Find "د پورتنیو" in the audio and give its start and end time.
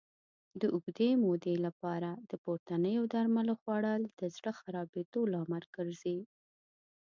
2.29-3.03